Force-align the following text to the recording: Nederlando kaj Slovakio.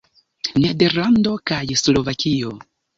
Nederlando 0.63 1.37
kaj 1.53 1.63
Slovakio. 1.85 2.61